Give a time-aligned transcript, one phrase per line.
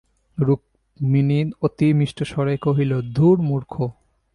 [0.37, 3.73] রুক্মিণী অতি মিষ্টস্বরে কহিল, দূর মূর্খ।